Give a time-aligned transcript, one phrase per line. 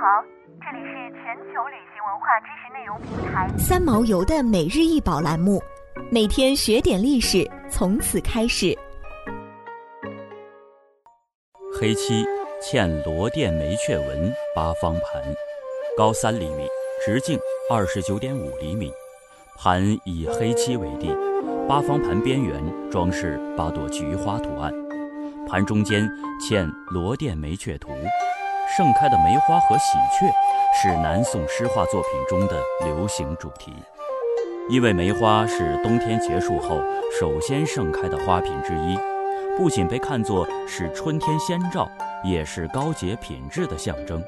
[0.00, 0.22] 好，
[0.60, 5.60] 这里是全球旅行文化知识内容平台三毛游的每日一宝栏目，
[6.08, 8.78] 每天学点历史，从此开始。
[11.80, 12.24] 黑漆
[12.62, 15.34] 嵌螺钿梅雀纹八方盘，
[15.96, 16.68] 高三厘米，
[17.04, 17.36] 直径
[17.68, 18.92] 二十九点五厘米，
[19.56, 21.12] 盘以黑漆为地，
[21.68, 24.72] 八方盘边缘装饰八朵菊花图案，
[25.48, 26.08] 盘中间
[26.40, 27.90] 嵌螺钿梅雀图。
[28.76, 30.30] 盛开的梅花和喜鹊
[30.74, 33.72] 是南宋诗画作品中的流行主题，
[34.68, 36.78] 因为梅花是冬天结束后
[37.18, 38.96] 首先盛开的花品之一，
[39.56, 41.88] 不仅被看作是春天先兆，
[42.22, 44.22] 也是高洁品质的象征。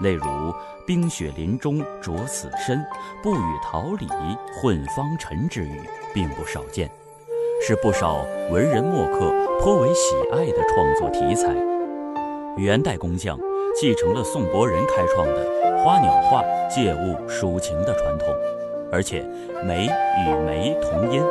[0.00, 0.24] 例如
[0.86, 2.82] “冰雪林中着死身，
[3.22, 4.06] 不与桃李
[4.54, 5.82] 混芳尘”之语，
[6.14, 6.88] 并不少见，
[7.66, 11.52] 是不少文人墨客颇为喜爱的创作题材。
[12.56, 13.36] 元代工匠。
[13.74, 18.28] 继承了宋伯仁开创的花鸟画借物抒情的传统，
[18.90, 19.24] 而且
[19.64, 21.22] 梅与梅同音，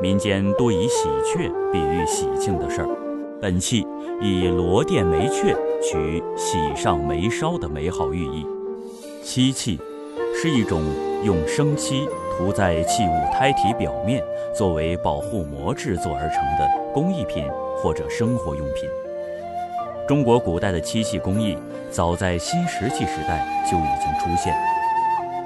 [0.00, 2.88] 民间多以喜鹊比喻喜庆的事儿。
[3.40, 3.86] 本器
[4.22, 8.46] 以罗钿梅雀取喜上眉梢的美好寓意。
[9.22, 9.78] 漆器
[10.34, 10.80] 是一种
[11.24, 14.22] 用生漆涂在器物胎体表面，
[14.54, 17.44] 作为保护膜制作而成的工艺品
[17.76, 18.88] 或者生活用品。
[20.06, 21.56] 中国古代的漆器工艺，
[21.90, 24.54] 早在新石器时代就已经出现。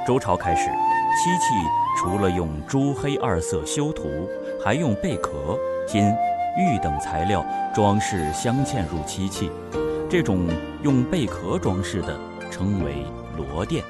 [0.04, 1.54] 周朝开始，漆器
[1.96, 4.28] 除了用朱黑二色修涂，
[4.60, 5.56] 还用贝壳、
[5.86, 6.12] 金、
[6.58, 9.48] 玉等材料装饰镶嵌入漆器。
[10.10, 10.48] 这种
[10.82, 12.18] 用贝壳装饰的
[12.50, 13.04] 称为
[13.36, 13.80] 螺钿。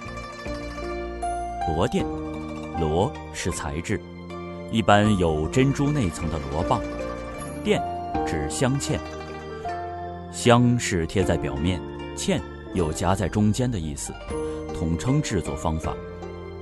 [1.69, 2.05] 螺钿，
[2.79, 3.99] 螺是材质，
[4.71, 6.83] 一般有珍珠内层的螺棒。
[7.65, 7.81] 钿
[8.27, 8.99] 指镶嵌。
[10.31, 11.81] 镶是贴在表面，
[12.17, 12.41] 嵌
[12.75, 14.13] 有夹在中间的意思，
[14.75, 15.95] 统称制作方法。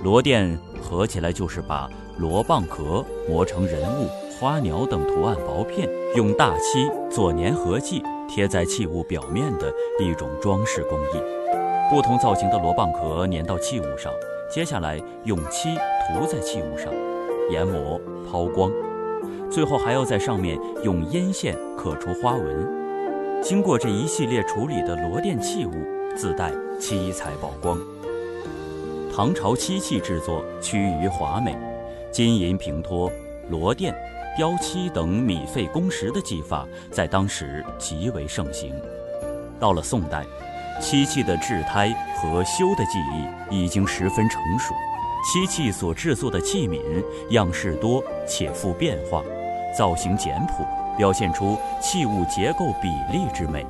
[0.03, 4.09] 螺钿合起来就是把螺蚌壳磨成人物、
[4.39, 11.21] 花鸟等图案薄片，用大漆做粘合剂贴在器物表面的一种装饰工艺。
[11.91, 14.13] 不同造型的螺蚌壳粘到器物上，
[14.51, 15.75] 接下来用漆
[16.07, 16.93] 涂在器物上，
[17.51, 18.71] 研磨抛光，
[19.51, 22.86] 最后还要在上面用阴线刻出花纹。
[23.43, 25.73] 经过这一系列处理的螺钿器物，
[26.17, 27.79] 自带七彩宝光。
[29.15, 31.57] 唐朝漆器制作趋于华美，
[32.11, 33.11] 金银平托、
[33.49, 33.95] 螺钿、
[34.37, 38.75] 雕漆等米费工时的技法在当时极为盛行。
[39.61, 40.25] 到了宋代，
[40.81, 44.75] 漆器的制胎和修的技艺已经十分成熟，
[45.33, 46.81] 漆器所制作的器皿
[47.31, 49.23] 样式多且富变化，
[49.77, 50.67] 造型简朴。
[50.97, 53.65] 表现出器物结构比例之美。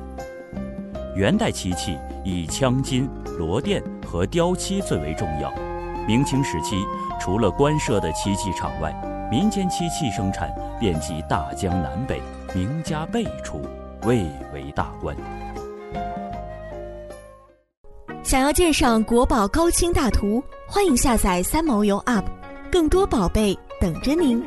[1.15, 5.51] 元代漆器以镶金、螺钿和雕漆最为重要。
[6.07, 6.77] 明清时期，
[7.19, 8.93] 除了官设的漆器厂外，
[9.29, 10.49] 民间漆器生产
[10.79, 12.21] 遍及大江南北，
[12.55, 13.61] 名家辈出，
[14.03, 15.15] 蔚为大观。
[18.23, 22.23] 想要鉴赏国宝高清大图，欢迎下载三毛游 App，
[22.71, 24.41] 更多宝贝等着您。